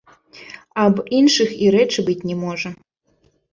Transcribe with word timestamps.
Аб 0.83 0.95
іншых 1.19 1.53
і 1.67 1.71
рэчы 1.77 1.99
быць 2.09 2.19
не 2.33 2.41
можа. 2.43 2.75